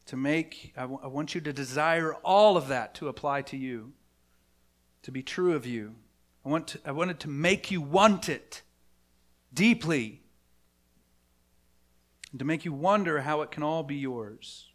[0.06, 3.56] To make, I, w- I want you to desire all of that to apply to
[3.56, 3.92] you,
[5.02, 5.96] to be true of you.
[6.44, 8.62] I, want to, I wanted to make you want it
[9.52, 10.22] deeply,
[12.30, 14.66] and to make you wonder how it can all be yours.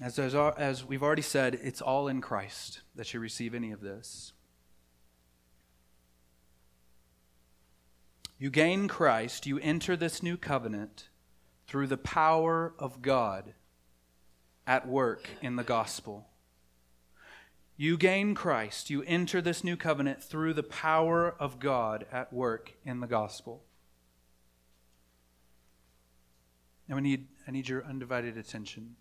[0.00, 3.80] As, as, as we've already said, it's all in Christ that you receive any of
[3.80, 4.32] this.
[8.38, 11.08] You gain Christ, you enter this new covenant
[11.72, 13.54] through the power of God
[14.66, 16.28] at work in the gospel.
[17.78, 18.90] You gain Christ.
[18.90, 23.62] You enter this new covenant through the power of God at work in the gospel.
[26.86, 28.96] Now, I need, I need your undivided attention.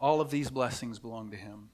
[0.00, 1.68] All of these blessings belong to Him.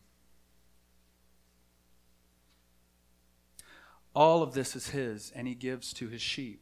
[4.15, 6.62] All of this is His, and He gives to His sheep.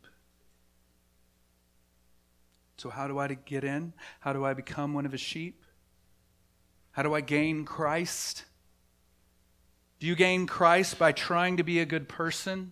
[2.80, 3.92] So, how do I get in?
[4.20, 5.66] How do I become one of his sheep?
[6.92, 8.46] How do I gain Christ?
[9.98, 12.70] Do you gain Christ by trying to be a good person?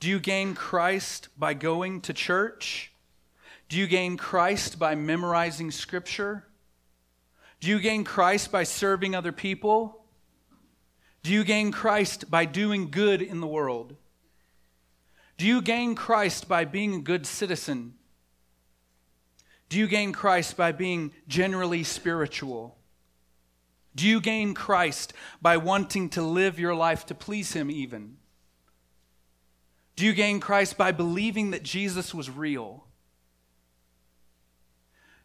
[0.00, 2.90] Do you gain Christ by going to church?
[3.68, 6.46] Do you gain Christ by memorizing Scripture?
[7.60, 10.02] Do you gain Christ by serving other people?
[11.22, 13.96] Do you gain Christ by doing good in the world?
[15.36, 17.97] Do you gain Christ by being a good citizen?
[19.68, 22.76] Do you gain Christ by being generally spiritual?
[23.94, 25.12] Do you gain Christ
[25.42, 28.16] by wanting to live your life to please Him, even?
[29.96, 32.84] Do you gain Christ by believing that Jesus was real?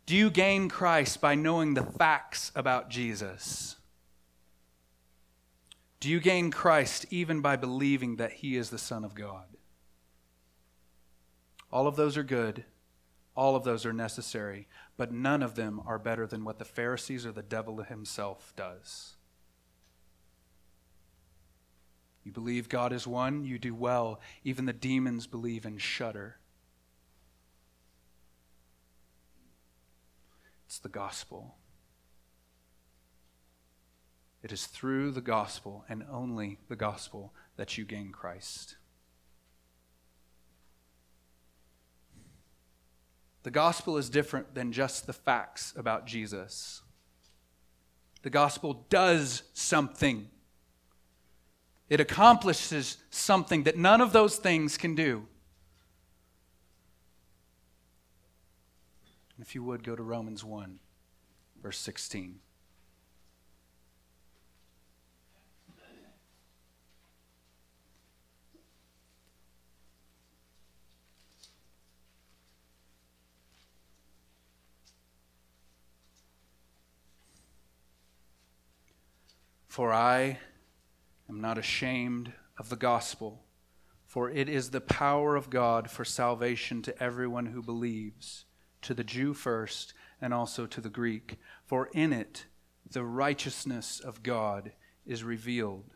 [0.05, 3.77] Do you gain Christ by knowing the facts about Jesus?
[5.99, 9.45] Do you gain Christ even by believing that He is the Son of God?
[11.71, 12.65] All of those are good.
[13.35, 17.25] All of those are necessary, but none of them are better than what the Pharisees
[17.25, 19.15] or the devil himself does.
[22.23, 24.21] You believe God is one, you do well.
[24.43, 26.37] Even the demons believe and shudder.
[30.65, 31.55] It's the gospel.
[34.41, 38.75] It is through the gospel and only the gospel that you gain Christ.
[43.43, 46.81] The gospel is different than just the facts about Jesus.
[48.21, 50.29] The gospel does something.
[51.89, 55.27] It accomplishes something that none of those things can do.
[59.41, 60.79] If you would, go to Romans 1,
[61.61, 62.39] verse 16.
[79.73, 80.37] For I
[81.27, 83.43] am not ashamed of the gospel,
[84.05, 88.45] for it is the power of God for salvation to everyone who believes,
[88.83, 91.39] to the Jew first, and also to the Greek.
[91.65, 92.45] For in it
[92.87, 94.73] the righteousness of God
[95.07, 95.95] is revealed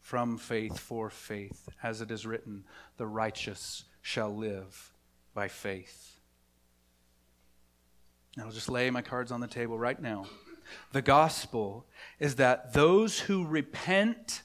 [0.00, 2.64] from faith for faith, as it is written,
[2.96, 4.94] the righteous shall live
[5.34, 6.18] by faith.
[8.40, 10.24] I'll just lay my cards on the table right now
[10.92, 11.86] the gospel
[12.18, 14.42] is that those who repent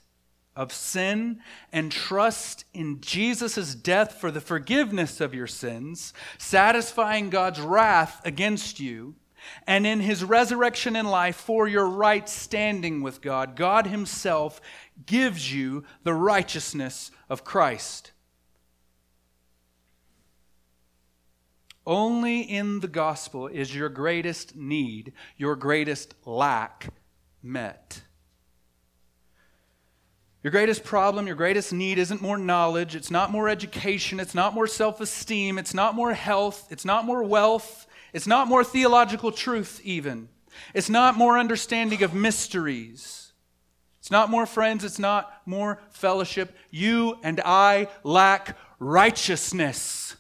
[0.56, 1.40] of sin
[1.72, 8.80] and trust in Jesus' death for the forgiveness of your sins, satisfying God's wrath against
[8.80, 9.16] you,
[9.68, 14.62] and in his resurrection in life for your right standing with God, God himself
[15.06, 18.13] gives you the righteousness of Christ.
[21.86, 26.94] Only in the gospel is your greatest need, your greatest lack
[27.42, 28.02] met.
[30.44, 34.54] Your greatest problem, your greatest need isn't more knowledge, it's not more education, it's not
[34.54, 39.32] more self esteem, it's not more health, it's not more wealth, It's not more theological
[39.32, 40.30] truth, even.
[40.76, 43.34] It's not more understanding of mysteries.
[44.00, 44.84] It's not more friends.
[44.84, 46.56] It's not more fellowship.
[46.70, 50.16] You and I lack righteousness.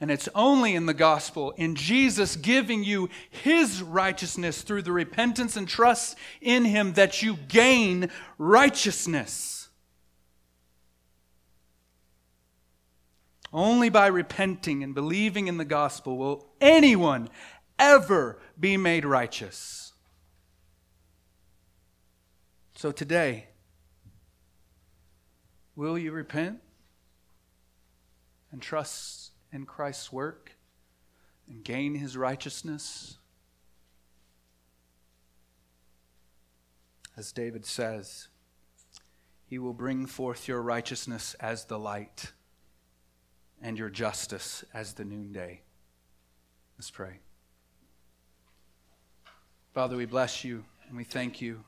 [0.00, 5.56] And it's only in the gospel, in Jesus giving you his righteousness through the repentance
[5.56, 9.68] and trust in him, that you gain righteousness.
[13.52, 17.28] Only by repenting and believing in the gospel will anyone
[17.78, 19.92] ever be made righteous.
[22.76, 23.46] So today,
[25.74, 26.60] will you repent
[28.52, 30.52] and trust in Christ's work
[31.48, 33.18] and gain his righteousness?
[37.16, 38.28] As David says,
[39.44, 42.32] he will bring forth your righteousness as the light
[43.60, 45.62] and your justice as the noonday.
[46.76, 47.18] Let's pray.
[49.74, 51.64] Father, we bless you and we thank you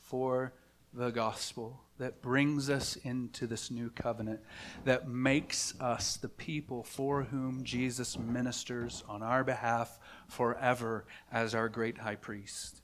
[0.00, 0.52] for
[0.98, 4.40] the gospel that brings us into this new covenant,
[4.84, 11.68] that makes us the people for whom Jesus ministers on our behalf forever as our
[11.68, 12.82] great high priest.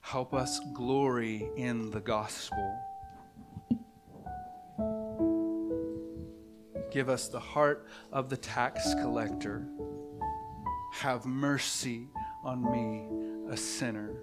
[0.00, 2.78] Help us glory in the gospel.
[6.92, 9.66] Give us the heart of the tax collector.
[10.92, 12.08] Have mercy
[12.44, 13.06] on me,
[13.50, 14.20] a sinner.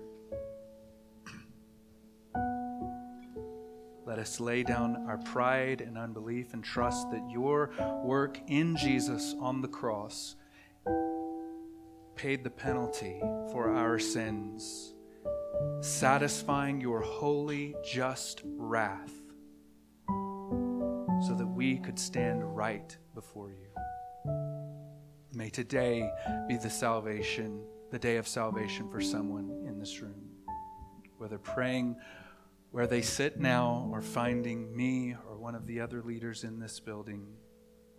[4.13, 7.71] Let us lay down our pride and unbelief and trust that your
[8.03, 10.35] work in Jesus on the cross
[12.13, 13.19] paid the penalty
[13.51, 14.93] for our sins,
[15.81, 19.15] satisfying your holy, just wrath
[20.07, 24.31] so that we could stand right before you.
[25.33, 26.07] May today
[26.47, 30.29] be the salvation, the day of salvation for someone in this room,
[31.17, 31.95] whether praying
[32.73, 36.79] where they sit now or finding me or one of the other leaders in this
[36.79, 37.23] building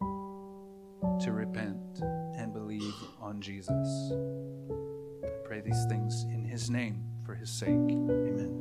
[0.01, 2.01] to repent
[2.37, 3.89] and believe on Jesus.
[5.22, 7.68] I pray these things in his name for his sake.
[7.68, 8.55] Amen.